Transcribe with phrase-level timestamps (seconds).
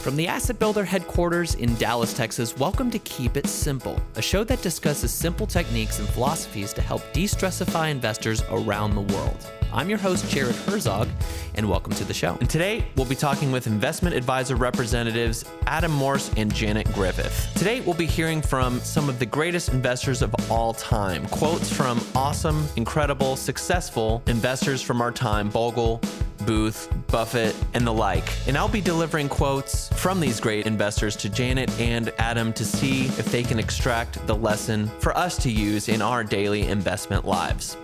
[0.00, 4.42] From the Asset Builder headquarters in Dallas, Texas, welcome to Keep It Simple, a show
[4.44, 9.46] that discusses simple techniques and philosophies to help de stressify investors around the world.
[9.74, 11.06] I'm your host, Jared Herzog,
[11.54, 12.38] and welcome to the show.
[12.40, 17.52] And today, we'll be talking with investment advisor representatives Adam Morse and Janet Griffith.
[17.56, 21.26] Today, we'll be hearing from some of the greatest investors of all time.
[21.26, 26.00] Quotes from awesome, incredible, successful investors from our time Bogle,
[26.40, 28.28] Booth, Buffett, and the like.
[28.46, 33.06] And I'll be delivering quotes from these great investors to Janet and Adam to see
[33.06, 37.76] if they can extract the lesson for us to use in our daily investment lives.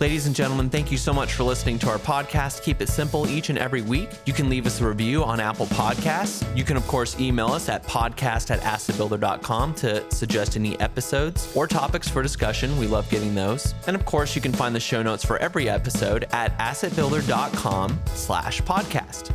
[0.00, 2.62] Ladies and gentlemen, thank you so much for listening to our podcast.
[2.62, 4.08] Keep it simple each and every week.
[4.26, 6.46] You can leave us a review on Apple Podcasts.
[6.56, 11.66] You can, of course, email us at podcast at assetbuilder.com to suggest any episodes or
[11.66, 12.78] topics for discussion.
[12.78, 13.74] We love getting those.
[13.88, 18.62] And of course, you can find the show notes for every episode at assetbuilder.com slash
[18.62, 19.32] podcast.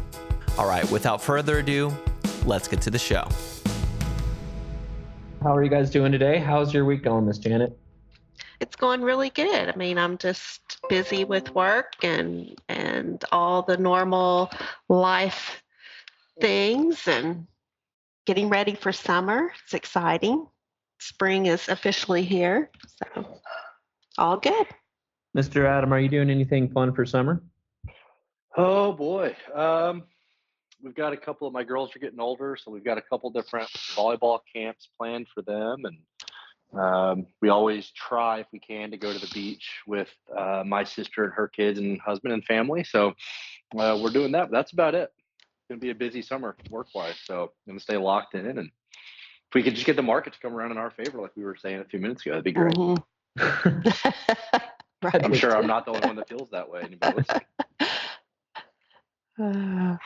[0.57, 1.91] All right, without further ado,
[2.45, 3.27] let's get to the show.
[5.41, 6.37] How are you guys doing today?
[6.37, 7.77] How's your week going, Miss Janet?
[8.63, 9.69] It's going really good.
[9.69, 14.49] I mean, I'm just busy with work and and all the normal
[14.87, 15.61] life
[16.39, 17.45] things and
[18.25, 19.51] getting ready for summer.
[19.65, 20.47] It's exciting.
[20.99, 22.71] Spring is officially here.
[22.87, 23.27] So
[24.17, 24.65] all good.
[25.37, 25.65] Mr.
[25.65, 27.43] Adam, are you doing anything fun for summer?
[28.55, 29.35] Oh boy.
[29.53, 30.03] Um,
[30.81, 33.29] we've got a couple of my girls are getting older, so we've got a couple
[33.29, 35.97] different volleyball camps planned for them and
[36.77, 40.83] um, we always try, if we can, to go to the beach with uh, my
[40.83, 42.83] sister and her kids and husband and family.
[42.83, 43.13] So
[43.77, 44.51] uh, we're doing that.
[44.51, 45.11] That's about it.
[45.37, 47.15] It's going to be a busy summer work wise.
[47.23, 48.45] So I'm going to stay locked in.
[48.45, 51.31] And if we could just get the market to come around in our favor, like
[51.35, 52.75] we were saying a few minutes ago, that'd be great.
[52.75, 52.99] Mm-hmm.
[55.03, 55.25] right.
[55.25, 56.81] I'm sure I'm not the only one that feels that way.
[56.83, 57.23] Anybody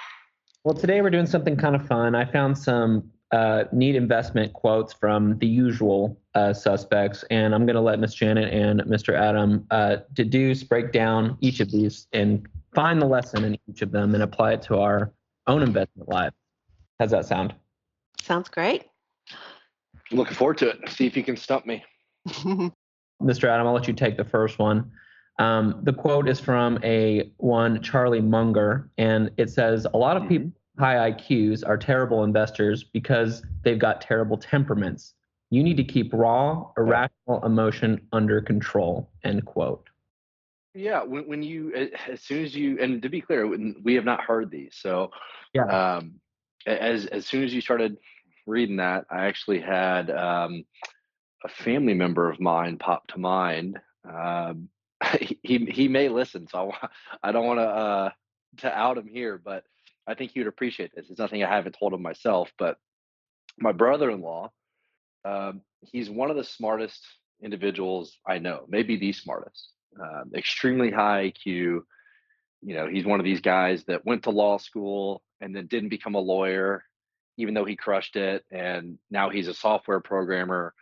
[0.63, 2.15] well, today we're doing something kind of fun.
[2.15, 7.75] I found some uh, neat investment quotes from the usual uh, suspects, and I'm going
[7.75, 9.13] to let Miss Janet and Mr.
[9.13, 13.91] Adam uh, deduce, break down each of these, and find the lesson in each of
[13.91, 15.11] them and apply it to our
[15.47, 16.33] own investment life.
[16.99, 17.53] How's that sound?
[18.21, 18.85] Sounds great.
[20.11, 20.89] Looking forward to it.
[20.89, 21.83] See if you can stump me.
[23.21, 23.49] Mr.
[23.49, 24.91] Adam, I'll let you take the first one.
[25.39, 30.23] Um, the quote is from a one Charlie Munger, and it says, "A lot of
[30.23, 30.29] mm-hmm.
[30.29, 35.13] people high IQs are terrible investors because they've got terrible temperaments.
[35.49, 39.09] You need to keep raw, irrational emotion under control.
[39.23, 39.89] End quote.
[40.73, 43.47] Yeah, when, when you as soon as you and to be clear,
[43.83, 44.75] we have not heard these.
[44.75, 45.11] So
[45.53, 46.19] yeah, um,
[46.67, 47.97] as as soon as you started
[48.45, 50.65] reading that, I actually had um,
[51.43, 53.79] a family member of mine pop to mind.
[54.07, 54.69] Um,
[55.43, 56.87] he he may listen, so I,
[57.23, 58.09] I don't want to uh,
[58.57, 59.63] to out him here, but
[60.07, 61.07] I think would appreciate this.
[61.09, 62.77] It's nothing I haven't told him myself, but
[63.59, 64.51] my brother-in-law,
[65.25, 67.05] um, he's one of the smartest
[67.41, 69.73] individuals I know, maybe the smartest.
[69.99, 71.81] Um, extremely high IQ.
[72.63, 75.89] You know, he's one of these guys that went to law school and then didn't
[75.89, 76.83] become a lawyer,
[77.37, 78.43] even though he crushed it.
[78.51, 80.73] And now he's a software programmer.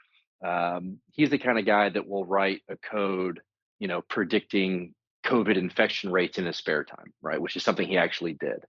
[0.46, 3.41] Um, he's the kind of guy that will write a code,
[3.80, 4.94] you know, predicting
[5.25, 7.41] COVID infection rates in his spare time, right?
[7.41, 8.63] Which is something he actually did.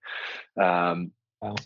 [0.60, 1.56] Um, wow.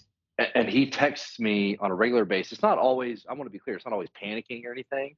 [0.55, 2.53] and, he texts me on a regular basis.
[2.53, 5.17] It's not always, I want to be clear, it's not always panicking or anything,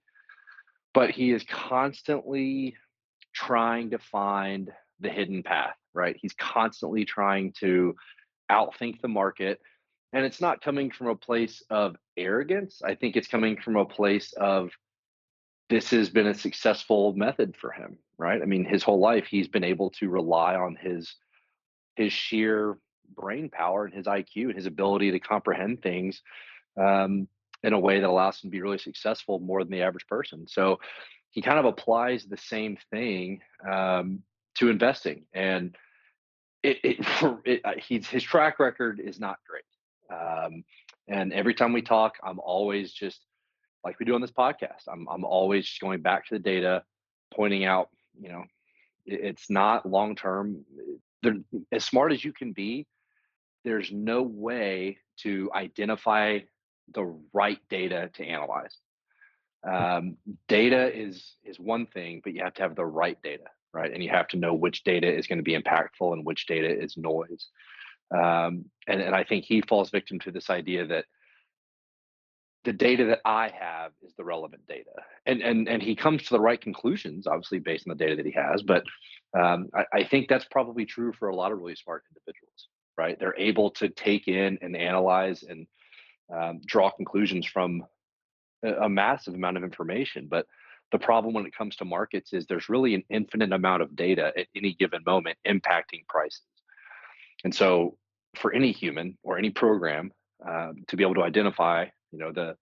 [0.94, 2.76] but he is constantly
[3.34, 6.16] trying to find the hidden path, right?
[6.20, 7.94] He's constantly trying to
[8.50, 9.60] outthink the market.
[10.12, 12.82] And it's not coming from a place of arrogance.
[12.84, 14.70] I think it's coming from a place of
[15.70, 18.40] this has been a successful method for him, right?
[18.40, 21.14] I mean, his whole life he's been able to rely on his
[21.96, 22.78] his sheer
[23.14, 26.22] brain power and his IQ and his ability to comprehend things
[26.80, 27.28] um,
[27.62, 30.46] in a way that allows him to be really successful more than the average person.
[30.48, 30.80] So
[31.30, 33.40] he kind of applies the same thing
[33.70, 34.22] um,
[34.58, 35.76] to investing, and
[36.62, 36.96] it, it,
[37.44, 39.64] it uh, he's his track record is not great.
[40.18, 40.64] Um,
[41.08, 43.20] and every time we talk, I'm always just
[43.84, 44.88] like we do on this podcast.
[44.88, 46.84] I'm I'm always going back to the data,
[47.34, 47.88] pointing out,
[48.20, 48.44] you know,
[49.04, 50.64] it's not long term.
[51.72, 52.86] As smart as you can be,
[53.64, 56.40] there's no way to identify
[56.94, 58.76] the right data to analyze.
[59.68, 60.16] Um,
[60.48, 63.92] data is is one thing, but you have to have the right data, right?
[63.92, 66.68] And you have to know which data is going to be impactful and which data
[66.68, 67.48] is noise.
[68.12, 71.04] Um, and and I think he falls victim to this idea that
[72.64, 74.90] the data that I have is the relevant data.
[75.26, 78.26] And and and he comes to the right conclusions, obviously based on the data that
[78.26, 78.62] he has.
[78.62, 78.84] But
[79.38, 82.68] um, I, I, think that's probably true for a lot of really smart individuals,
[82.98, 83.18] right?
[83.18, 85.66] They're able to take in and analyze and
[86.32, 87.82] um, draw conclusions from
[88.62, 90.28] a, a massive amount of information.
[90.30, 90.46] But
[90.92, 94.32] the problem when it comes to markets is there's really an infinite amount of data
[94.36, 96.42] at any given moment impacting prices.
[97.44, 97.96] And so,
[98.36, 100.12] for any human or any program
[100.46, 102.56] um, to be able to identify, you know, the,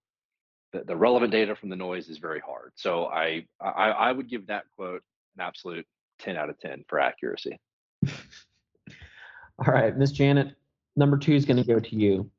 [0.71, 2.71] the, the relevant data from the noise is very hard.
[2.75, 5.03] So I, I I would give that quote
[5.37, 5.85] an absolute
[6.19, 7.59] 10 out of 10 for accuracy.
[8.07, 10.55] All right, Miss Janet,
[10.95, 12.31] number two is going to go to you.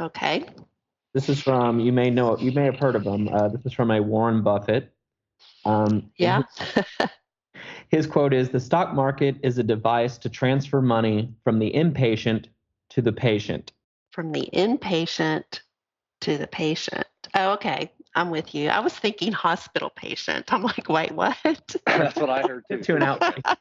[0.00, 0.44] Okay.
[1.14, 3.28] This is from you may know you may have heard of him.
[3.28, 4.90] Uh, this is from a Warren Buffett.
[5.64, 6.42] Um, yeah.
[6.56, 6.84] His,
[7.88, 12.48] his quote is: "The stock market is a device to transfer money from the impatient
[12.90, 13.72] to the patient."
[14.10, 15.60] From the inpatient
[16.22, 17.06] to the patient.
[17.34, 17.92] Oh, okay.
[18.14, 18.68] I'm with you.
[18.68, 20.52] I was thinking hospital patient.
[20.52, 21.36] I'm like, wait, what?
[21.86, 22.78] That's what I heard too.
[22.78, 23.56] to an outpatient.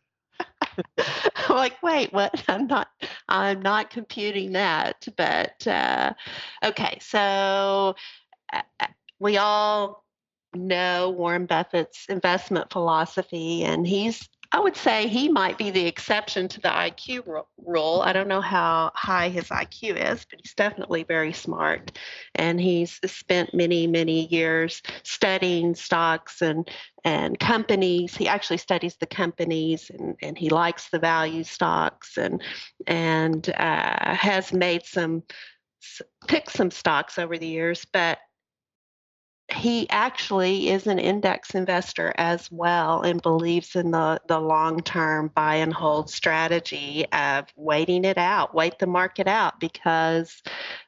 [1.49, 2.43] I'm like, wait, what?
[2.49, 2.89] I'm not.
[3.27, 5.07] I'm not computing that.
[5.15, 6.13] But uh,
[6.63, 7.95] okay, so
[8.53, 8.87] uh, uh
[9.19, 10.03] we all
[10.53, 16.49] know Warren Buffett's investment philosophy, and he's I would say he might be the exception
[16.49, 18.01] to the IQ rule.
[18.03, 21.97] I don't know how high his IQ is, but he's definitely very smart.
[22.35, 26.69] And he's spent many, many years studying stocks and,
[27.05, 28.15] and companies.
[28.15, 32.41] He actually studies the companies and, and he likes the value stocks and,
[32.87, 35.23] and uh, has made some,
[36.27, 37.85] picked some stocks over the years.
[37.93, 38.19] But
[39.53, 45.29] he actually is an index investor as well and believes in the, the long term
[45.33, 50.41] buy and hold strategy of waiting it out, wait the market out, because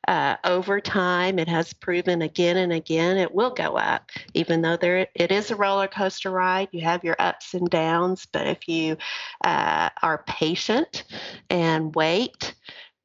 [0.07, 4.11] uh, over time it has proven again and again it will go up.
[4.33, 8.25] Even though there it is a roller coaster ride, you have your ups and downs,
[8.31, 8.97] but if you
[9.43, 11.03] uh, are patient
[11.49, 12.53] and wait,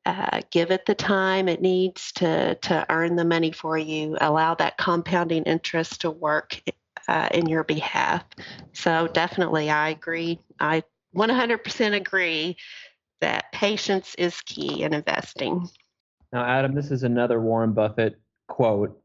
[0.08, 4.16] uh, give it the time it needs to to earn the money for you.
[4.22, 6.62] Allow that compounding interest to work
[7.08, 8.24] uh, in your behalf.
[8.72, 10.40] So definitely, I agree.
[10.60, 10.82] I
[11.14, 12.56] 100% agree
[13.20, 15.68] that patience is key in investing.
[16.32, 18.18] Now, Adam, this is another Warren Buffett
[18.48, 18.98] quote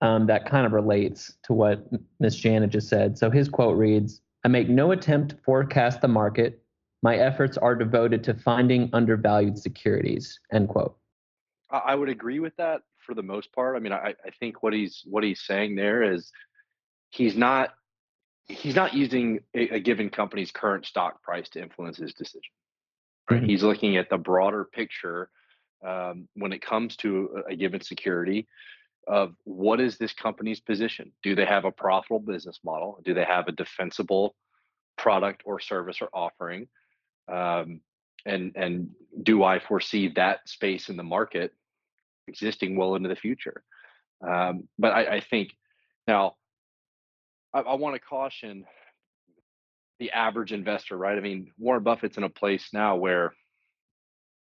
[0.00, 1.86] um, that kind of relates to what
[2.20, 3.18] Miss Janet just said.
[3.18, 6.62] So his quote reads, "I make no attempt to forecast the market."
[7.02, 10.38] My efforts are devoted to finding undervalued securities.
[10.52, 10.96] End quote.
[11.70, 13.76] I would agree with that for the most part.
[13.76, 16.32] I mean, I, I think what he's what he's saying there is
[17.10, 17.74] he's not
[18.46, 22.40] he's not using a, a given company's current stock price to influence his decision.
[23.30, 23.40] Right?
[23.40, 23.50] Mm-hmm.
[23.50, 25.30] He's looking at the broader picture
[25.86, 28.48] um, when it comes to a, a given security
[29.06, 31.12] of what is this company's position?
[31.22, 33.00] Do they have a profitable business model?
[33.04, 34.34] Do they have a defensible
[34.98, 36.68] product or service or offering?
[37.30, 37.80] Um,
[38.24, 38.90] and and
[39.22, 41.52] do I foresee that space in the market
[42.26, 43.62] existing well into the future?
[44.26, 45.56] Um, but I, I, think
[46.08, 46.34] now
[47.54, 48.64] I, I want to caution
[50.00, 51.16] the average investor, right?
[51.16, 53.32] I mean, Warren Buffett's in a place now where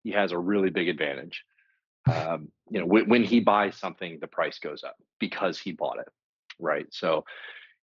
[0.03, 1.43] he has a really big advantage.
[2.11, 5.99] Um, you know, when, when he buys something, the price goes up because he bought
[5.99, 6.07] it,
[6.59, 6.85] right?
[6.91, 7.25] So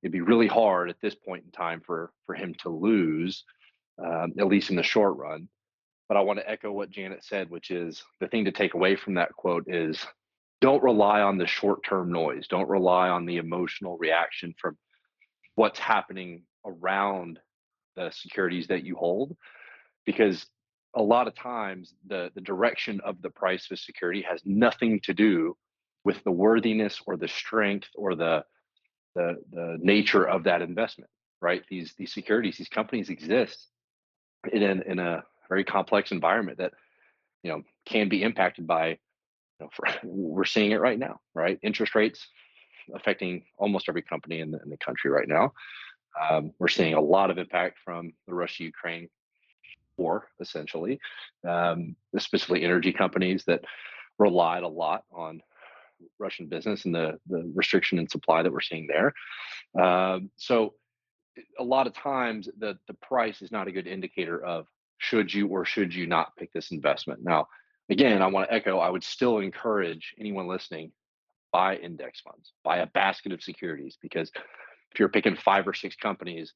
[0.03, 3.45] it'd be really hard at this point in time for for him to lose
[3.99, 5.49] um, at least in the short run.
[6.09, 8.97] But I want to echo what Janet said, which is the thing to take away
[8.97, 10.05] from that quote is
[10.61, 12.47] don't rely on the short term noise.
[12.49, 14.77] Don't rely on the emotional reaction from
[15.55, 17.39] what's happening around
[17.97, 19.37] the securities that you hold,
[20.07, 20.47] because
[20.95, 25.01] a lot of times the, the direction of the price of a security has nothing
[25.01, 25.57] to do
[26.05, 28.45] with the worthiness or the strength or the,
[29.15, 31.63] the, the nature of that investment, right?
[31.69, 33.69] These, these securities, these companies exist
[34.51, 36.73] in a, in a very complex environment that
[37.43, 38.97] you know can be impacted by you
[39.61, 41.59] know, for, we're seeing it right now right?
[41.63, 42.27] Interest rates
[42.95, 45.53] affecting almost every company in the, in the country right now.
[46.21, 49.09] Um, we're seeing a lot of impact from the russia ukraine
[49.97, 51.01] war essentially.
[51.47, 53.65] Um, specifically energy companies that
[54.19, 55.41] relied a lot on
[56.19, 59.15] russian business and the, the restriction in supply that we're seeing there.
[59.81, 60.75] Um, so
[61.59, 64.67] a lot of times the the price is not a good indicator of
[64.99, 67.21] should you or should you not pick this investment.
[67.23, 67.49] Now,
[67.91, 70.93] again, I want to echo, I would still encourage anyone listening
[71.53, 74.31] buy index funds, buy a basket of securities because
[74.93, 76.55] if you're picking five or six companies,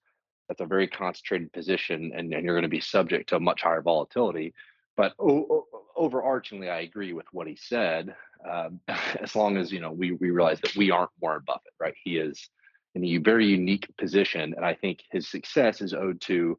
[0.48, 3.82] that's a very concentrated position and, and you're going to be subject to much higher
[3.82, 4.54] volatility.
[4.96, 5.66] But o-
[5.98, 8.14] overarchingly, I agree with what he said.
[8.50, 8.80] Um,
[9.20, 11.94] as long as you know we we realize that we aren't Warren Buffett, right?
[12.02, 12.48] He is
[12.96, 14.54] in a very unique position.
[14.56, 16.58] And I think his success is owed to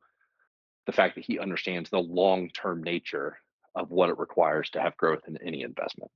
[0.85, 3.39] the fact that he understands the long term nature
[3.75, 6.11] of what it requires to have growth in any investment.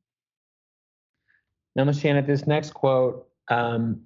[1.75, 2.01] Now, Ms.
[2.01, 4.01] Janet, this next quote um,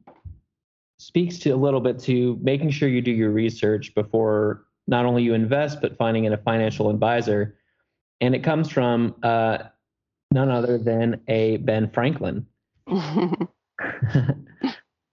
[1.00, 5.22] speaks to a little bit to making sure you do your research before not only
[5.22, 7.58] you invest, but finding in a financial advisor.
[8.22, 9.58] And it comes from uh,
[10.32, 12.46] none other than a Ben Franklin.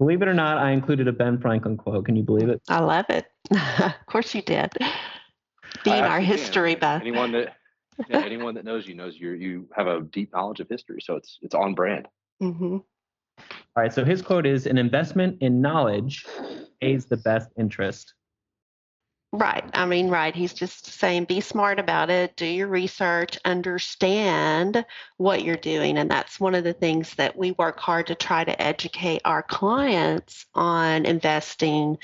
[0.02, 2.06] believe it or not, I included a Ben Franklin quote.
[2.06, 2.60] Can you believe it?
[2.68, 3.26] I love it.
[3.52, 4.70] of course you did.
[5.84, 7.00] Being our history buff.
[7.00, 7.54] Anyone that
[8.08, 11.14] yeah, anyone that knows you knows you you have a deep knowledge of history, so
[11.14, 12.08] it's it's on brand.
[12.42, 12.78] Mm-hmm.
[12.78, 12.82] All
[13.76, 13.92] right.
[13.92, 16.26] So his quote is: "An investment in knowledge
[16.80, 18.14] pays the best interest."
[19.34, 19.64] Right.
[19.72, 20.34] I mean, right.
[20.34, 24.84] He's just saying be smart about it, do your research, understand
[25.16, 25.96] what you're doing.
[25.96, 29.42] And that's one of the things that we work hard to try to educate our
[29.42, 31.96] clients on investing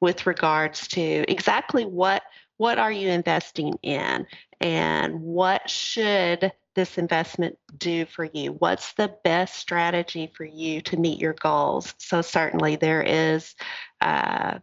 [0.00, 2.22] with regards to exactly what
[2.58, 4.26] what are you investing in
[4.60, 8.52] and what should this investment do for you?
[8.52, 11.94] What's the best strategy for you to meet your goals?
[11.98, 13.54] So certainly there is
[14.00, 14.58] uh,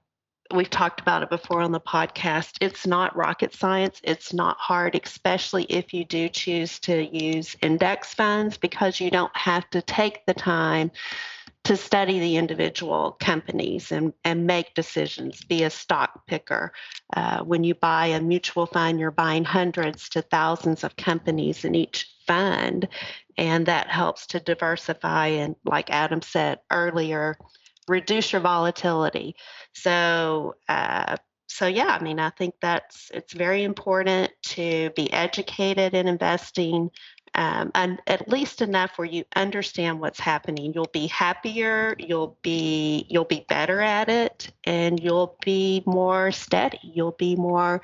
[0.53, 2.57] we've talked about it before on the podcast.
[2.61, 4.01] It's not rocket science.
[4.03, 9.35] It's not hard, especially if you do choose to use index funds because you don't
[9.35, 10.91] have to take the time
[11.63, 16.71] to study the individual companies and, and make decisions, be a stock picker.
[17.15, 21.75] Uh, when you buy a mutual fund, you're buying hundreds to thousands of companies in
[21.75, 22.87] each fund,
[23.37, 27.37] and that helps to diversify and, like Adam said earlier,
[27.87, 29.35] reduce your volatility.
[29.73, 35.93] So, uh, so yeah, I mean, I think that's it's very important to be educated
[35.93, 36.91] in investing,
[37.35, 40.73] um, and at least enough where you understand what's happening.
[40.73, 41.95] You'll be happier.
[41.99, 46.79] You'll be you'll be better at it, and you'll be more steady.
[46.83, 47.81] You'll be more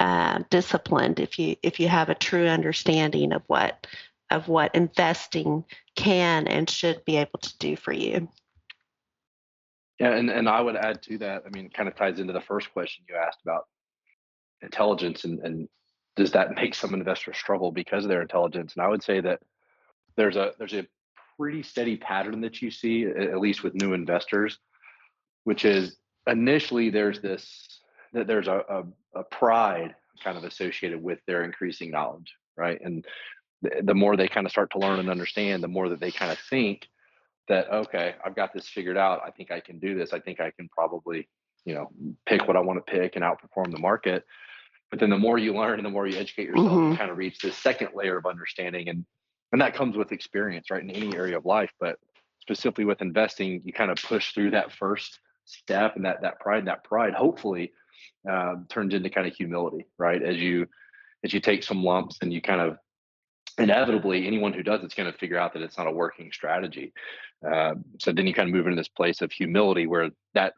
[0.00, 3.86] uh, disciplined if you if you have a true understanding of what
[4.30, 5.64] of what investing
[5.94, 8.28] can and should be able to do for you.
[10.00, 12.40] Yeah, and, and I would add to that, I mean, kind of ties into the
[12.40, 13.66] first question you asked about
[14.62, 15.68] intelligence and, and
[16.16, 18.74] does that make some investors struggle because of their intelligence?
[18.74, 19.40] And I would say that
[20.16, 20.86] there's a there's a
[21.38, 24.58] pretty steady pattern that you see, at least with new investors,
[25.44, 27.80] which is initially there's this
[28.12, 32.80] that there's a, a, a pride kind of associated with their increasing knowledge, right?
[32.82, 33.06] And
[33.82, 36.32] the more they kind of start to learn and understand, the more that they kind
[36.32, 36.86] of think
[37.50, 39.20] that okay i've got this figured out.
[39.26, 40.12] I think i can do this.
[40.12, 41.28] I think i can probably
[41.64, 41.90] you know
[42.26, 44.24] pick what i want to pick and outperform the market.
[44.90, 46.92] But then the more you learn and the more you educate yourself mm-hmm.
[46.92, 49.04] you kind of reach this second layer of understanding and
[49.52, 51.96] and that comes with experience right in any area of life but
[52.40, 56.66] specifically with investing you kind of push through that first step and that that pride
[56.66, 57.72] that pride hopefully
[58.30, 60.22] um, turns into kind of humility right?
[60.22, 60.66] As you
[61.24, 62.78] as you take some lumps and you kind of
[63.60, 66.92] inevitably anyone who does it's going to figure out that it's not a working strategy.
[67.46, 70.54] Uh, so then you kind of move into this place of humility where that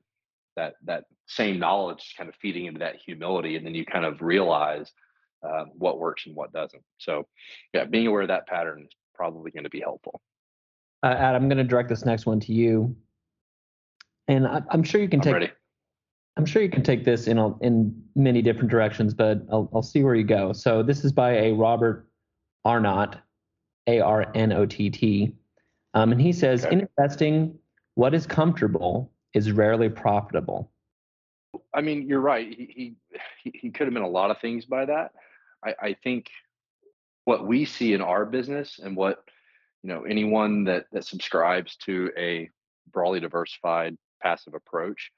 [0.56, 4.04] that that same knowledge is kind of feeding into that humility and then you kind
[4.04, 4.92] of realize
[5.42, 6.82] uh, what works and what doesn't.
[6.98, 7.26] So
[7.72, 10.20] yeah being aware of that pattern is probably going to be helpful.
[11.02, 12.94] Uh, adam i'm going to direct this next one to you.
[14.28, 15.50] And I, am sure you can I'm take ready.
[16.36, 19.82] i'm sure you can take this in a, in many different directions but I'll, I'll
[19.82, 20.52] see where you go.
[20.52, 22.08] So this is by a robert
[22.64, 23.16] arnott
[23.86, 25.34] a-r-n-o-t-t
[25.94, 26.74] um, and he says, okay.
[26.74, 27.58] in investing,
[27.94, 30.70] what is comfortable is rarely profitable.
[31.74, 32.48] I mean, you're right.
[32.48, 32.94] He
[33.42, 35.12] he, he could have been a lot of things by that.
[35.64, 36.30] I, I think
[37.24, 39.24] what we see in our business and what
[39.82, 42.48] you know anyone that that subscribes to a
[42.90, 45.12] broadly diversified passive approach,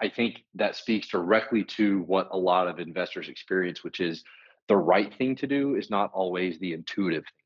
[0.00, 4.22] I think that speaks directly to what a lot of investors experience, which is
[4.68, 7.42] the right thing to do is not always the intuitive thing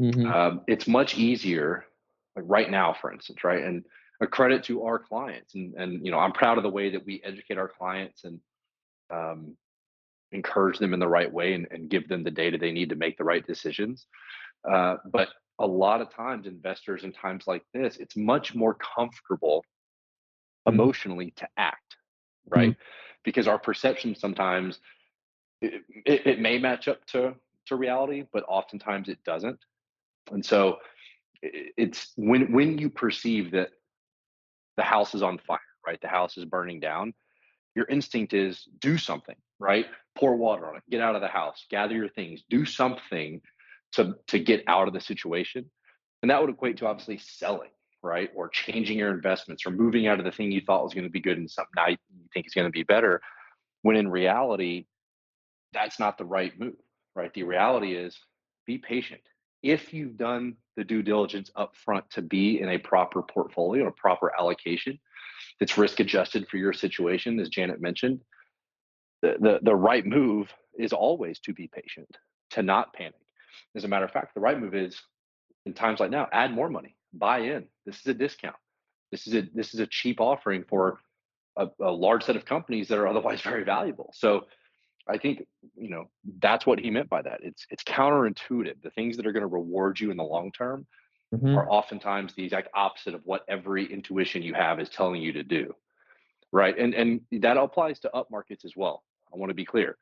[0.00, 0.26] Mm-hmm.
[0.26, 1.86] Um, it's much easier,
[2.34, 3.62] like right now, for instance, right?
[3.62, 3.84] And
[4.20, 7.04] a credit to our clients, and and you know, I'm proud of the way that
[7.04, 8.40] we educate our clients and
[9.10, 9.56] um,
[10.32, 12.96] encourage them in the right way and, and give them the data they need to
[12.96, 14.06] make the right decisions.
[14.70, 19.64] Uh, but a lot of times, investors in times like this, it's much more comfortable
[20.68, 20.74] mm-hmm.
[20.74, 21.96] emotionally to act,
[22.48, 22.70] right?
[22.70, 22.80] Mm-hmm.
[23.24, 24.78] Because our perception sometimes
[25.60, 27.34] it, it, may match up to
[27.66, 29.58] to reality, but oftentimes it doesn't.
[30.30, 30.78] And so
[31.42, 33.70] it's when when you perceive that
[34.76, 36.00] the house is on fire, right?
[36.00, 37.14] The house is burning down.
[37.74, 39.86] Your instinct is do something, right?
[40.16, 43.40] Pour water on it, get out of the house, gather your things, do something
[43.92, 45.70] to to get out of the situation.
[46.22, 47.70] And that would equate to obviously selling,
[48.02, 48.30] right?
[48.34, 51.10] Or changing your investments or moving out of the thing you thought was going to
[51.10, 51.96] be good and something now you
[52.32, 53.20] think is going to be better.
[53.82, 54.86] When in reality,
[55.76, 56.76] that's not the right move,
[57.14, 57.32] right?
[57.32, 58.18] The reality is
[58.66, 59.20] be patient
[59.62, 63.92] if you've done the due diligence up front to be in a proper portfolio, a
[63.92, 64.98] proper allocation
[65.58, 68.20] that's risk adjusted for your situation, as Janet mentioned,
[69.22, 72.08] the, the, the right move is always to be patient,
[72.50, 73.14] to not panic.
[73.74, 75.00] As a matter of fact, the right move is
[75.64, 77.64] in times like now, add more money, buy in.
[77.86, 78.56] This is a discount.
[79.10, 81.00] This is a this is a cheap offering for
[81.56, 84.12] a, a large set of companies that are otherwise very valuable.
[84.14, 84.42] So
[85.08, 85.46] I think
[85.76, 86.10] you know
[86.40, 87.40] that's what he meant by that.
[87.42, 88.82] It's it's counterintuitive.
[88.82, 90.86] The things that are going to reward you in the long term
[91.34, 91.56] mm-hmm.
[91.56, 95.42] are oftentimes the exact opposite of what every intuition you have is telling you to
[95.42, 95.74] do.
[96.52, 96.76] Right.
[96.76, 99.02] And and that applies to up markets as well.
[99.32, 99.96] I want to be clear.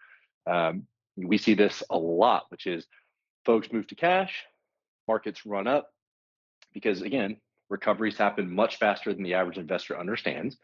[0.47, 2.87] Um, we see this a lot, which is
[3.45, 4.45] folks move to cash,
[5.07, 5.91] markets run up
[6.73, 7.37] because again,
[7.71, 10.57] recoveries happen much faster than the average investor understands.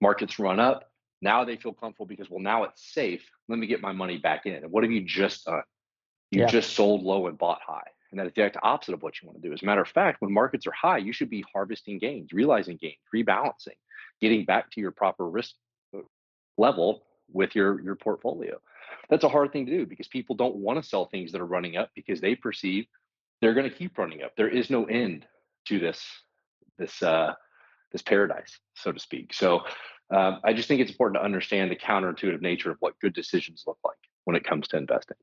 [0.00, 0.90] Markets run up.
[1.24, 3.22] Now they feel comfortable because, well, now it's safe.
[3.48, 4.52] Let me get my money back in.
[4.52, 5.62] And what have you just done?
[6.30, 6.46] You yeah.
[6.46, 7.88] just sold low and bought high.
[8.10, 9.54] And that's the exact opposite of what you want to do.
[9.54, 12.76] As a matter of fact, when markets are high, you should be harvesting gains, realizing
[12.76, 13.78] gains, rebalancing,
[14.20, 15.54] getting back to your proper risk
[15.96, 16.00] uh,
[16.58, 18.60] level with your, your portfolio.
[19.08, 21.46] That's a hard thing to do because people don't want to sell things that are
[21.46, 22.86] running up because they perceive
[23.40, 24.36] they're going to keep running up.
[24.36, 25.26] There is no end
[25.66, 26.02] to this
[26.78, 27.34] this uh,
[27.92, 29.34] this paradise, so to speak.
[29.34, 29.60] So
[30.10, 33.64] um, I just think it's important to understand the counterintuitive nature of what good decisions
[33.66, 35.16] look like when it comes to investing.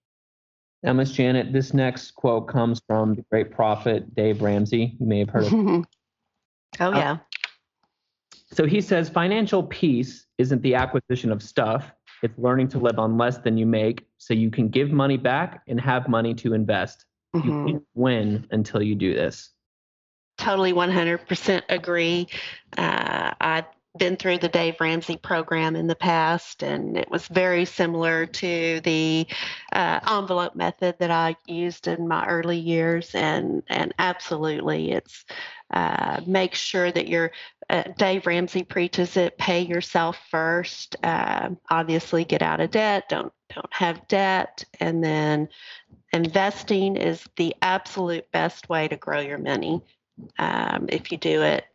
[0.83, 4.95] Now, Miss Janet, this next quote comes from the great prophet Dave Ramsey.
[4.99, 5.85] You may have heard of him.
[6.79, 7.11] oh, yeah.
[7.11, 7.17] Uh,
[8.53, 11.91] so he says financial peace isn't the acquisition of stuff,
[12.23, 15.61] it's learning to live on less than you make so you can give money back
[15.67, 17.05] and have money to invest.
[17.35, 17.49] Mm-hmm.
[17.49, 19.51] You can't win until you do this.
[20.37, 22.27] Totally 100% agree.
[22.77, 23.65] Uh, I
[23.97, 28.79] been through the Dave Ramsey program in the past, and it was very similar to
[28.81, 29.27] the
[29.73, 33.13] uh, envelope method that I used in my early years.
[33.13, 35.25] And and absolutely, it's
[35.71, 37.31] uh, make sure that you're.
[37.69, 40.95] Uh, Dave Ramsey preaches it: pay yourself first.
[41.03, 43.09] Uh, obviously, get out of debt.
[43.09, 45.49] Don't don't have debt, and then
[46.13, 49.81] investing is the absolute best way to grow your money.
[50.37, 51.65] Um, if you do it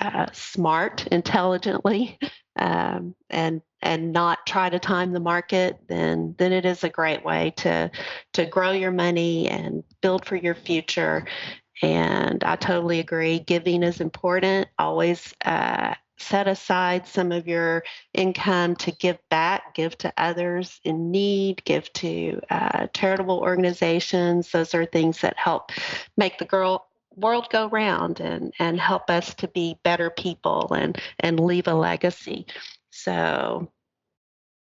[0.00, 2.18] uh, smart, intelligently,
[2.56, 7.24] um, and and not try to time the market, then then it is a great
[7.24, 7.90] way to
[8.32, 11.26] to grow your money and build for your future.
[11.82, 13.40] And I totally agree.
[13.40, 14.68] Giving is important.
[14.78, 21.10] Always uh, set aside some of your income to give back, give to others in
[21.10, 24.50] need, give to uh, charitable organizations.
[24.50, 25.72] Those are things that help
[26.16, 31.00] make the girl world go round and and help us to be better people and
[31.20, 32.46] and leave a legacy.
[32.90, 33.70] So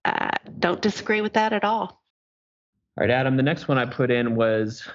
[0.06, 2.02] uh, don't disagree with that at all.
[2.96, 4.88] All right adam the next one i put in was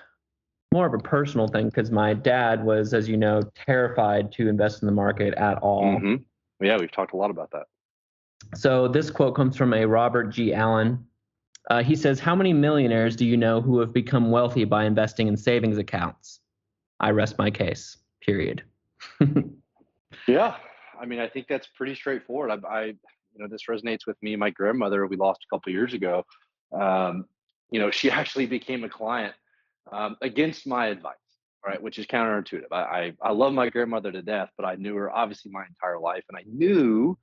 [0.72, 4.82] more of a personal thing because my dad was as you know terrified to invest
[4.82, 5.84] in the market at all.
[5.84, 6.64] Mm-hmm.
[6.64, 7.66] yeah we've talked a lot about that.
[8.54, 10.54] So this quote comes from a robert g.
[10.54, 11.04] Allen.
[11.70, 15.26] Uh, he says how many millionaires do you know who have become wealthy by investing
[15.26, 16.40] in savings accounts
[17.00, 17.96] I rest my case.
[18.20, 18.62] Period.
[20.28, 20.56] yeah,
[21.00, 22.50] I mean, I think that's pretty straightforward.
[22.50, 22.94] I, I, you
[23.38, 24.34] know, this resonates with me.
[24.36, 26.24] My grandmother, we lost a couple years ago.
[26.72, 27.26] Um,
[27.70, 29.34] you know, she actually became a client
[29.92, 31.14] um, against my advice,
[31.64, 31.80] right?
[31.80, 32.72] Which is counterintuitive.
[32.72, 35.98] I, I, I love my grandmother to death, but I knew her obviously my entire
[35.98, 37.16] life, and I knew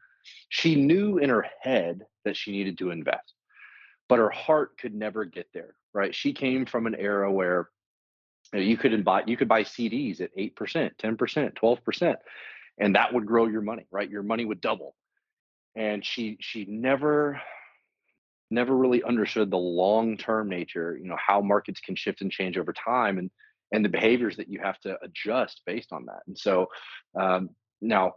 [0.49, 3.33] she knew in her head that she needed to invest,
[4.09, 6.15] but her heart could never get there, right?
[6.15, 7.69] She came from an era where
[8.53, 12.15] you, could buy you could buy CDs at 8%, 10%, 12%,
[12.79, 14.09] and that would grow your money, right?
[14.09, 14.95] Your money would double.
[15.75, 17.41] And she she never
[18.51, 22.73] never really understood the long-term nature, you know, how markets can shift and change over
[22.73, 23.29] time and
[23.71, 26.21] and the behaviors that you have to adjust based on that.
[26.27, 26.67] And so
[27.19, 27.49] um,
[27.81, 28.13] now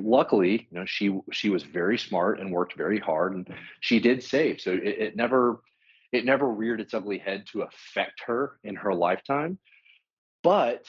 [0.00, 3.48] luckily, you know, she she was very smart and worked very hard and
[3.80, 4.60] she did save.
[4.60, 5.60] So it, it never
[6.16, 9.58] it never reared its ugly head to affect her in her lifetime
[10.42, 10.84] but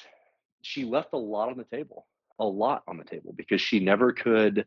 [0.61, 2.07] she left a lot on the table
[2.39, 4.65] a lot on the table because she never could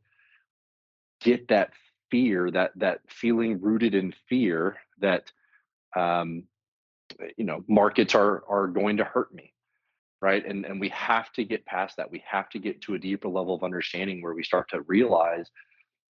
[1.21, 1.71] get that
[2.11, 5.31] fear that that feeling rooted in fear that
[5.97, 6.45] um
[7.37, 9.53] you know markets are are going to hurt me
[10.21, 10.45] right?
[10.45, 12.11] And and we have to get past that.
[12.11, 15.51] We have to get to a deeper level of understanding where we start to realize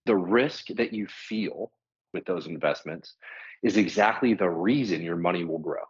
[0.06, 1.72] the risk that you feel
[2.12, 3.14] with those investments
[3.62, 5.82] is exactly the reason your money will grow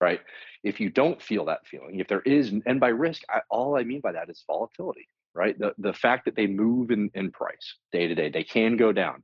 [0.00, 0.20] right
[0.64, 3.84] if you don't feel that feeling if there is and by risk I, all i
[3.84, 7.76] mean by that is volatility right the, the fact that they move in, in price
[7.92, 9.22] day to day they can go down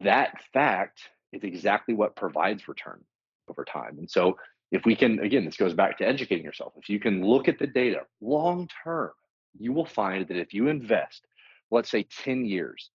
[0.00, 1.00] that fact
[1.32, 3.02] is exactly what provides return
[3.48, 4.36] over time and so
[4.72, 6.72] if we can, again, this goes back to educating yourself.
[6.76, 9.10] If you can look at the data long term,
[9.58, 11.26] you will find that if you invest,
[11.70, 12.90] let's say 10 years,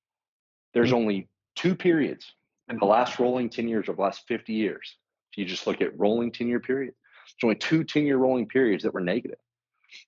[0.73, 0.97] there's mm-hmm.
[0.97, 2.33] only two periods
[2.69, 4.95] in the last rolling 10 years or the last 50 years.
[5.31, 6.95] If you just look at rolling 10 year periods,
[7.41, 9.39] there's only two 10 year rolling periods that were negative.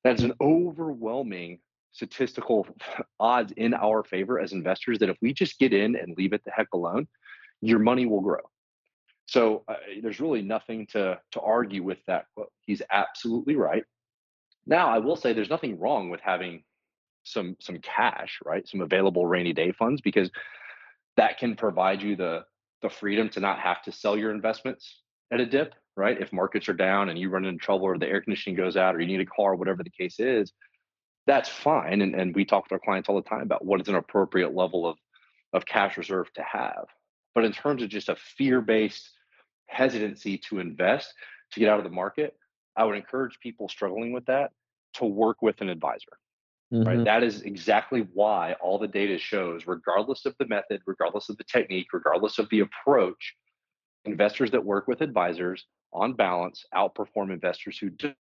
[0.03, 1.59] That's an overwhelming
[1.91, 2.67] statistical
[3.19, 6.43] odds in our favor as investors that if we just get in and leave it
[6.45, 7.07] the heck alone,
[7.61, 8.41] your money will grow.
[9.25, 12.51] So uh, there's really nothing to to argue with that quote.
[12.61, 13.83] He's absolutely right.
[14.65, 16.63] Now I will say there's nothing wrong with having
[17.23, 18.67] some some cash, right?
[18.67, 20.31] Some available rainy day funds because
[21.19, 22.45] that can provide you the
[22.81, 25.01] the freedom to not have to sell your investments
[25.33, 26.19] at a dip, right?
[26.21, 28.95] If markets are down and you run into trouble or the air conditioning goes out
[28.95, 30.53] or you need a car, whatever the case is,
[31.27, 32.01] that's fine.
[32.01, 34.55] And, and we talk with our clients all the time about what is an appropriate
[34.55, 34.97] level of,
[35.51, 36.85] of cash reserve to have.
[37.35, 39.09] But in terms of just a fear based
[39.67, 41.13] hesitancy to invest,
[41.51, 42.37] to get out of the market,
[42.77, 44.51] I would encourage people struggling with that
[44.93, 46.13] to work with an advisor.
[46.71, 46.87] Mm-hmm.
[46.87, 47.03] Right.
[47.03, 51.43] That is exactly why all the data shows, regardless of the method, regardless of the
[51.45, 53.35] technique, regardless of the approach,
[54.05, 57.89] investors that work with advisors on balance outperform investors who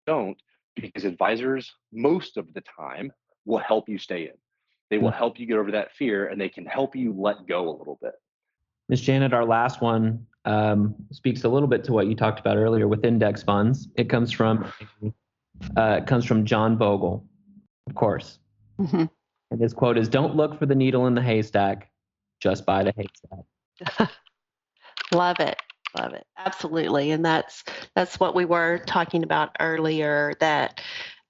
[0.05, 0.37] don't
[0.75, 3.11] because advisors most of the time
[3.45, 4.33] will help you stay in.
[4.89, 7.69] They will help you get over that fear and they can help you let go
[7.69, 8.13] a little bit.
[8.89, 9.01] Ms.
[9.01, 12.87] Janet, our last one um, speaks a little bit to what you talked about earlier
[12.87, 13.87] with index funds.
[13.95, 14.71] It comes from
[15.77, 17.25] uh, it comes from John Bogle,
[17.87, 18.39] of course.
[18.79, 19.05] Mm-hmm.
[19.51, 21.91] And his quote is, "Don't look for the needle in the haystack,
[22.39, 24.09] just buy the haystack."
[25.11, 25.61] Love it,
[25.97, 27.11] love it, absolutely.
[27.11, 27.63] And that's
[27.95, 30.33] that's what we were talking about earlier.
[30.39, 30.81] That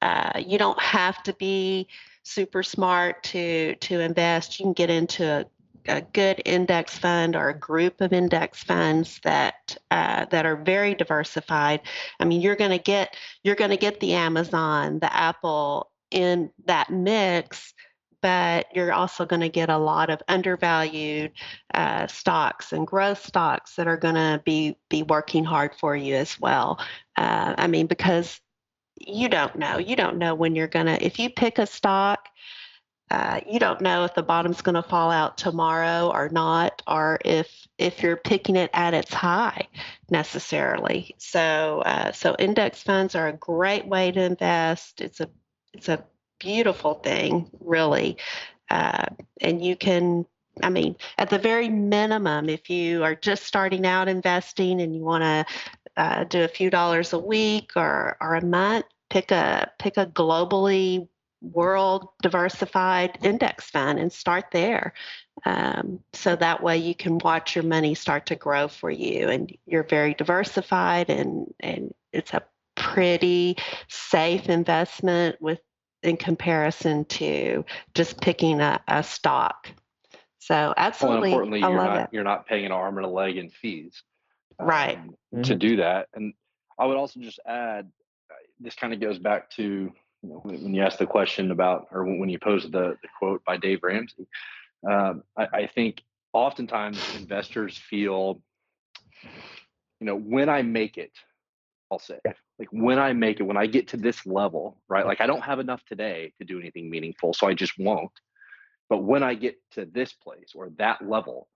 [0.01, 1.87] uh, you don't have to be
[2.23, 4.59] super smart to to invest.
[4.59, 5.45] You can get into
[5.87, 10.95] a good index fund or a group of index funds that uh, that are very
[10.95, 11.81] diversified.
[12.19, 16.51] I mean, you're going to get you're going to get the Amazon, the Apple in
[16.65, 17.73] that mix,
[18.21, 21.31] but you're also going to get a lot of undervalued
[21.73, 26.15] uh, stocks and growth stocks that are going to be be working hard for you
[26.15, 26.79] as well.
[27.15, 28.39] Uh, I mean, because
[28.99, 32.27] you don't know, you don't know when you're going to if you pick a stock
[33.11, 37.19] uh, you don't know if the bottom's going to fall out tomorrow or not, or
[37.23, 39.67] if if you're picking it at its high
[40.09, 41.15] necessarily.
[41.19, 45.01] So uh, so index funds are a great way to invest.
[45.01, 45.29] It's a
[45.75, 46.03] it's a
[46.39, 48.17] beautiful thing, really,
[48.69, 49.05] uh,
[49.41, 50.25] and you can.
[50.63, 55.01] I mean, at the very minimum, if you are just starting out investing and you
[55.01, 55.45] want to
[55.97, 60.05] uh, do a few dollars a week or or a month, pick a pick a
[60.05, 61.07] globally
[61.41, 64.93] world diversified index fund and start there.
[65.45, 69.55] Um, so that way you can watch your money start to grow for you and
[69.65, 72.41] you're very diversified and, and it's a
[72.95, 73.57] pretty
[73.89, 75.59] safe investment with
[76.01, 79.67] in comparison to just picking a, a stock.
[80.39, 82.09] So absolutely, well, importantly, I you're love not it.
[82.13, 84.03] you're not paying an arm and a leg in fees,
[84.59, 84.99] um, right?
[85.31, 85.57] To mm-hmm.
[85.57, 86.33] do that, and
[86.79, 87.89] I would also just add,
[88.29, 91.87] uh, this kind of goes back to you know, when you asked the question about,
[91.91, 94.27] or when you posed the, the quote by Dave Ramsey,
[94.89, 96.01] um, I, I think
[96.33, 98.41] oftentimes investors feel,
[99.99, 101.11] you know, when I make it,
[101.91, 102.19] I'll say,
[102.59, 105.05] like when I make it, when I get to this level, right?
[105.05, 108.11] Like I don't have enough today to do anything meaningful, so I just won't.
[108.89, 111.47] But when I get to this place or that level,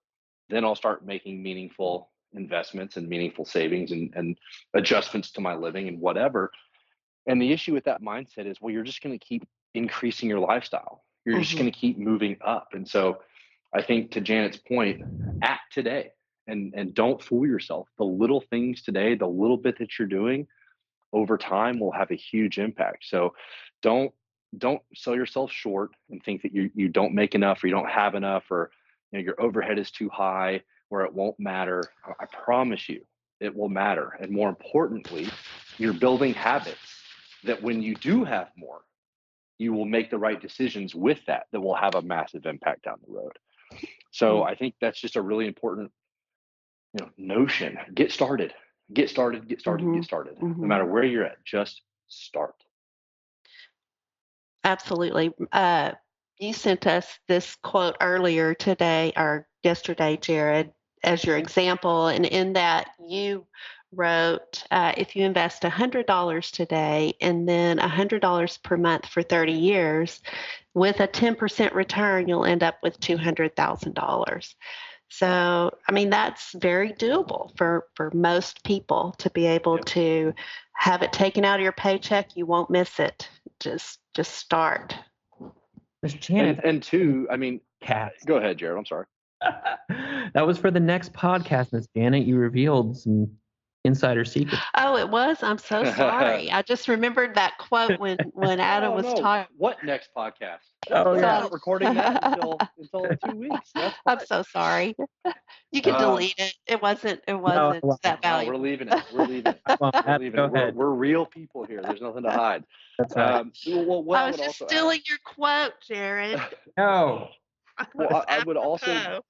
[0.50, 4.38] then I'll start making meaningful investments and meaningful savings and, and
[4.74, 6.52] adjustments to my living and whatever.
[7.28, 10.39] And the issue with that mindset is, well, you're just going to keep increasing your
[10.39, 11.04] lifestyle.
[11.26, 11.44] You're mm-hmm.
[11.44, 12.70] just going to keep moving up.
[12.74, 13.20] And so
[13.74, 15.02] I think to Janet's point,
[15.44, 16.12] act today
[16.49, 17.88] and and don't fool yourself.
[17.97, 20.47] The little things today, the little bit that you're doing
[21.13, 23.05] over time will have a huge impact.
[23.07, 23.33] So
[23.81, 24.12] don't
[24.57, 27.89] don't sell yourself short and think that you you don't make enough or you don't
[27.89, 28.71] have enough or
[29.12, 31.83] you know your overhead is too high where it won't matter.
[32.19, 33.05] I promise you
[33.39, 34.17] it will matter.
[34.19, 35.29] And more importantly,
[35.77, 36.77] you're building habits
[37.43, 38.81] that when you do have more,
[39.57, 42.97] you will make the right decisions with that that will have a massive impact down
[43.05, 43.38] the road.
[44.12, 44.49] So mm-hmm.
[44.49, 45.91] I think that's just a really important
[46.93, 47.78] you know notion.
[47.93, 48.54] Get started.
[48.91, 49.95] Get started, get started, mm-hmm.
[49.95, 50.36] get started.
[50.38, 50.62] Mm-hmm.
[50.62, 52.56] No matter where you're at, just start.
[54.63, 55.32] Absolutely.
[55.52, 55.91] Uh,
[56.39, 60.71] you sent us this quote earlier today or yesterday, Jared,
[61.04, 62.08] as your example.
[62.08, 63.45] And in that, you
[63.91, 70.21] wrote uh, if you invest $100 today and then $100 per month for 30 years,
[70.73, 74.54] with a 10% return, you'll end up with $200,000.
[75.10, 79.86] So, I mean, that's very doable for, for most people to be able yep.
[79.86, 80.34] to
[80.74, 82.36] have it taken out of your paycheck.
[82.36, 83.28] You won't miss it.
[83.60, 84.95] Just, just start.
[86.06, 86.19] Mr.
[86.19, 86.58] Janet.
[86.58, 88.13] And, and two, I mean, Cat.
[88.26, 88.78] Go ahead, Jared.
[88.78, 89.06] I'm sorry.
[90.34, 92.26] that was for the next podcast, Miss Janet.
[92.26, 93.32] You revealed some
[93.89, 94.60] insider secret.
[94.75, 95.43] Oh, it was.
[95.43, 96.52] I'm so sorry.
[96.52, 99.15] I just remembered that quote when when Adam oh, was no.
[99.15, 99.56] talking.
[99.58, 100.60] What next podcast?
[100.91, 101.21] Oh, yeah.
[101.21, 103.71] not recording that until until two weeks.
[104.06, 104.95] I'm so sorry.
[105.71, 106.54] You can uh, delete it.
[106.67, 107.21] It wasn't.
[107.28, 108.54] It wasn't no, that valuable.
[108.54, 109.04] No, we're leaving it.
[109.13, 109.62] We're leaving it.
[109.80, 110.52] Well, we're, leaving it.
[110.52, 111.82] We're, we're, real people here.
[111.82, 112.63] There's nothing to hide.
[112.97, 113.36] That's right.
[113.36, 116.39] Um, well, well, I was I just stealing add, your quote, Jared.
[116.78, 117.30] no.
[117.95, 119.21] Well, I, I would also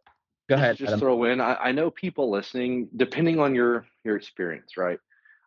[0.50, 0.78] Go ahead.
[0.78, 1.00] Just Adam.
[1.00, 1.40] throw in.
[1.40, 5.00] I, I know people listening, depending on your your experience, right?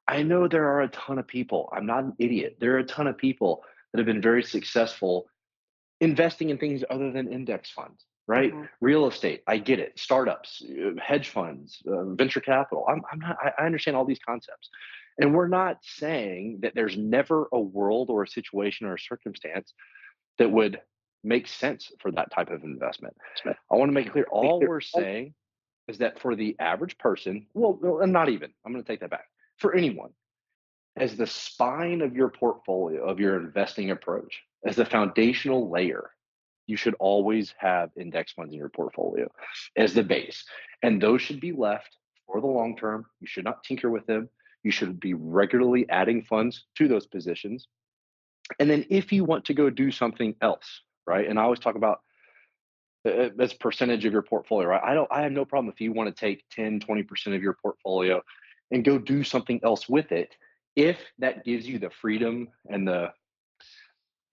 [0.06, 1.68] I know there are a ton of people.
[1.76, 2.58] I'm not an idiot.
[2.60, 5.26] There are a ton of people that have been very successful
[6.00, 8.52] investing in things other than index funds, right?
[8.52, 8.64] Mm-hmm.
[8.80, 9.98] Real estate, I get it.
[9.98, 12.86] Startups, uh, hedge funds, uh, venture capital.
[12.88, 13.36] I'm, I'm not.
[13.42, 14.70] I, I understand all these concepts,
[15.18, 19.74] and we're not saying that there's never a world or a situation or a circumstance
[20.38, 20.80] that would
[21.24, 23.16] makes sense for that type of investment.
[23.44, 25.34] I want to make it clear all we're saying
[25.88, 29.26] is that for the average person, well, not even, I'm going to take that back.
[29.58, 30.10] For anyone,
[30.96, 36.10] as the spine of your portfolio, of your investing approach, as the foundational layer,
[36.66, 39.30] you should always have index funds in your portfolio
[39.76, 40.44] as the base.
[40.82, 43.06] And those should be left for the long term.
[43.20, 44.28] You should not tinker with them.
[44.62, 47.66] You should be regularly adding funds to those positions.
[48.58, 51.28] And then if you want to go do something else, right?
[51.28, 52.00] And I always talk about
[53.04, 54.82] as percentage of your portfolio, right?
[54.84, 57.54] I don't I have no problem if you want to take 10, 20% of your
[57.54, 58.22] portfolio
[58.70, 60.34] and go do something else with it
[60.76, 63.12] if that gives you the freedom and the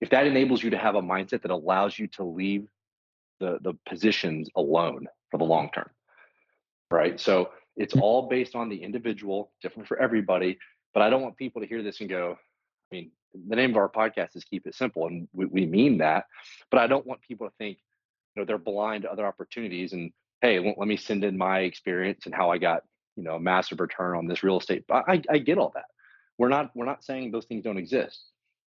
[0.00, 2.66] if that enables you to have a mindset that allows you to leave
[3.40, 5.90] the the positions alone for the long term.
[6.90, 7.20] Right?
[7.20, 8.00] So it's mm.
[8.00, 10.58] all based on the individual, different for everybody,
[10.94, 12.36] but I don't want people to hear this and go,
[12.92, 13.10] I mean,
[13.48, 16.26] the name of our podcast is keep it simple and we, we mean that
[16.70, 17.78] but i don't want people to think
[18.34, 22.26] you know they're blind to other opportunities and hey let me send in my experience
[22.26, 22.82] and how i got
[23.16, 24.84] you know a massive return on this real estate.
[24.90, 25.84] I, I get all that.
[26.38, 28.24] We're not we're not saying those things don't exist.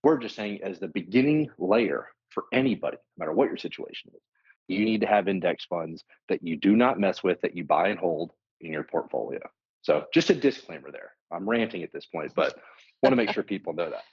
[0.03, 4.21] We're just saying as the beginning layer for anybody no matter what your situation is
[4.67, 7.89] you need to have index funds that you do not mess with that you buy
[7.89, 9.39] and hold in your portfolio.
[9.81, 11.13] So just a disclaimer there.
[11.31, 12.55] I'm ranting at this point but
[13.01, 14.03] want to make sure people know that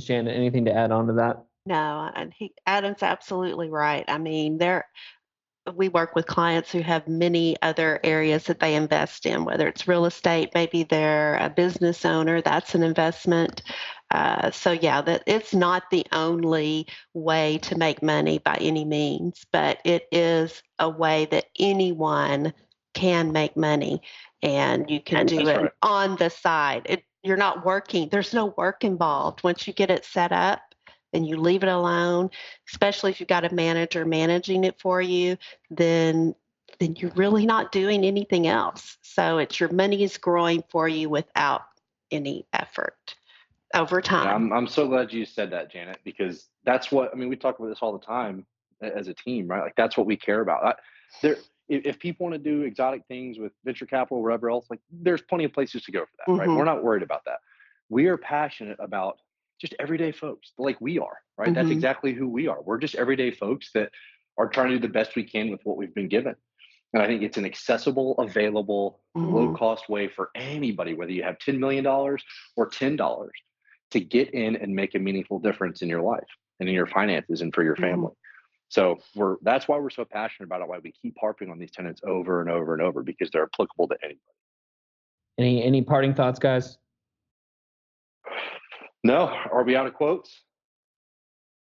[0.00, 1.44] Shannon, anything to add on to that?
[1.66, 4.04] No, and he Adam's absolutely right.
[4.08, 4.86] I mean, there
[5.76, 9.86] we work with clients who have many other areas that they invest in, whether it's
[9.86, 13.62] real estate, maybe they're a business owner, that's an investment.
[14.10, 19.44] Uh, so yeah, that it's not the only way to make money by any means,
[19.52, 22.52] but it is a way that anyone
[22.94, 24.02] can make money,
[24.42, 25.70] and you can do it right.
[25.82, 26.82] on the side.
[26.86, 28.08] It you're not working.
[28.08, 29.42] There's no work involved.
[29.44, 30.60] Once you get it set up
[31.12, 32.30] and you leave it alone,
[32.68, 35.36] especially if you've got a manager managing it for you,
[35.70, 36.34] then
[36.78, 38.96] then you're really not doing anything else.
[39.02, 41.62] So it's your money is growing for you without
[42.10, 43.16] any effort
[43.74, 44.26] over time.
[44.26, 47.28] Yeah, I'm I'm so glad you said that, Janet, because that's what I mean.
[47.28, 48.46] We talk about this all the time
[48.80, 49.62] as a team, right?
[49.62, 50.64] Like that's what we care about.
[50.64, 50.74] I,
[51.22, 51.36] there,
[51.70, 54.80] if, if people want to do exotic things with venture capital, or whatever else, like
[54.90, 56.40] there's plenty of places to go for that, mm-hmm.
[56.40, 56.48] right?
[56.48, 57.38] We're not worried about that.
[57.88, 59.18] We are passionate about
[59.60, 61.46] just everyday folks like we are, right?
[61.46, 61.54] Mm-hmm.
[61.54, 62.60] That's exactly who we are.
[62.60, 63.90] We're just everyday folks that
[64.36, 66.34] are trying to do the best we can with what we've been given.
[66.92, 69.32] And I think it's an accessible, available, mm-hmm.
[69.32, 72.18] low cost way for anybody, whether you have $10 million or
[72.58, 73.28] $10,
[73.92, 76.26] to get in and make a meaningful difference in your life
[76.58, 77.84] and in your finances and for your mm-hmm.
[77.84, 78.12] family.
[78.70, 80.68] So we're that's why we're so passionate about it.
[80.68, 83.88] Why we keep harping on these tenants over and over and over because they're applicable
[83.88, 84.20] to anybody.
[85.38, 86.78] Any any parting thoughts, guys?
[89.02, 89.26] No.
[89.52, 90.42] Are we out of quotes?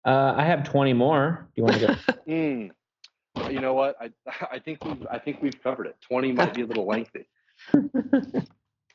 [0.06, 1.48] Uh, I have 20 more.
[1.54, 1.94] Do you want to go?
[2.28, 2.70] mm.
[3.50, 3.96] You know what?
[4.00, 4.10] I
[4.50, 5.96] I think we've I think we've covered it.
[6.08, 7.28] 20 might be a little lengthy.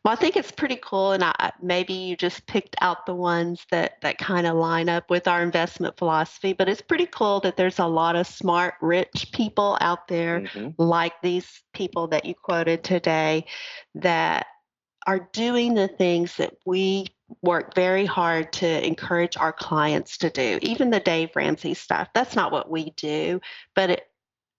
[0.03, 3.63] Well, I think it's pretty cool, and I, maybe you just picked out the ones
[3.69, 6.53] that that kind of line up with our investment philosophy.
[6.53, 10.69] But it's pretty cool that there's a lot of smart, rich people out there, mm-hmm.
[10.81, 13.45] like these people that you quoted today,
[13.93, 14.47] that
[15.05, 17.05] are doing the things that we
[17.43, 20.57] work very hard to encourage our clients to do.
[20.63, 23.39] Even the Dave Ramsey stuff, that's not what we do,
[23.75, 24.07] but it,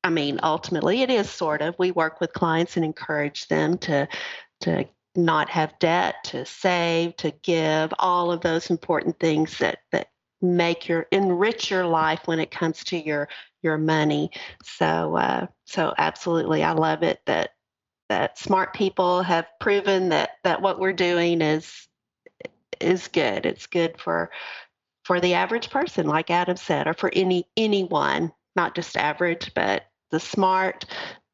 [0.04, 1.74] I mean, ultimately, it is sort of.
[1.80, 4.08] We work with clients and encourage them to
[4.60, 10.08] to not have debt, to save, to give, all of those important things that, that
[10.40, 13.28] make your enrich your life when it comes to your
[13.62, 14.30] your money.
[14.64, 17.50] So uh, so absolutely, I love it that
[18.08, 21.88] that smart people have proven that that what we're doing is
[22.80, 23.46] is good.
[23.46, 24.30] It's good for
[25.04, 29.84] for the average person, like Adam said, or for any anyone, not just average, but
[30.10, 30.84] the smart,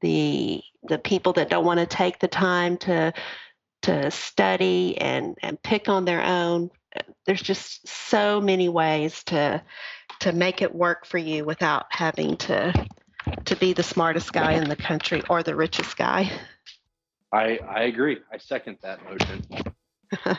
[0.02, 3.12] the the people that don't want to take the time to
[3.82, 6.70] to study and and pick on their own.
[7.26, 9.62] There's just so many ways to
[10.20, 12.72] to make it work for you without having to
[13.44, 16.30] to be the smartest guy in the country or the richest guy.
[17.32, 18.18] I I agree.
[18.32, 19.44] I second that motion.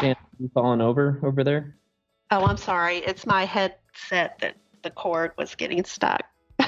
[0.00, 1.76] Dan, you falling over over there?
[2.30, 2.98] Oh, I'm sorry.
[2.98, 6.22] It's my headset that the cord was getting stuck.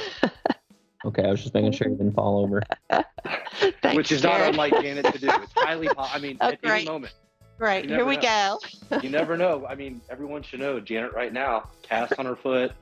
[1.06, 2.62] okay, I was just making sure you didn't fall over.
[3.82, 4.40] Thanks, Which is Jared.
[4.40, 5.28] not unlike Janet to do.
[5.30, 5.88] It's highly.
[5.88, 6.82] Po- I mean, Oh, at great.
[6.82, 7.14] any moment.
[7.58, 8.58] Right, here we know.
[8.90, 8.98] go.
[9.02, 9.66] You never know.
[9.66, 10.78] I mean, everyone should know.
[10.80, 12.72] Janet, right now, cast on her foot.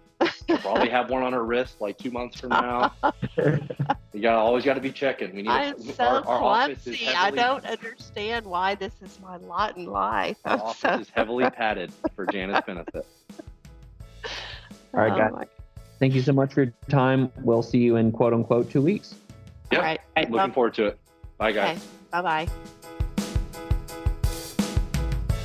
[0.60, 2.92] Probably have one on her wrist like two months from now.
[3.36, 5.34] You got always got to be checking.
[5.34, 5.48] We need.
[5.50, 6.96] I'm a, so our, our office is.
[7.06, 10.38] I heavily, don't understand why this is my lot in life.
[10.46, 13.06] Our I'm office so is heavily padded for Janet's benefit.
[14.94, 15.32] All right, oh guys.
[15.32, 15.46] my-
[15.98, 17.32] Thank you so much for your time.
[17.42, 19.14] We'll see you in quote unquote two weeks.
[19.72, 19.82] Yep.
[19.82, 20.00] Right.
[20.30, 20.98] Looking forward to it.
[21.38, 21.76] Bye, guys.
[21.76, 21.86] Okay.
[22.10, 22.48] Bye bye.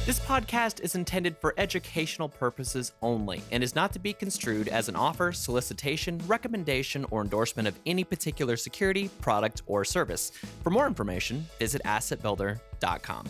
[0.04, 4.90] This podcast is intended for educational purposes only and is not to be construed as
[4.90, 10.32] an offer, solicitation, recommendation, or endorsement of any particular security, product, or service.
[10.64, 13.28] For more information, visit assetbuilder.com.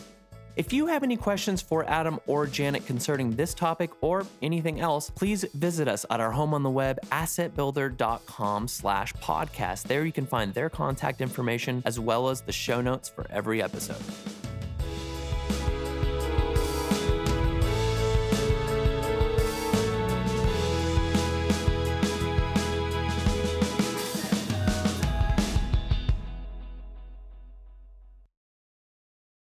[0.54, 5.08] If you have any questions for Adam or Janet concerning this topic or anything else,
[5.08, 9.84] please visit us at our home on the web, assetbuilder.com slash podcast.
[9.84, 13.62] There you can find their contact information as well as the show notes for every
[13.62, 14.02] episode.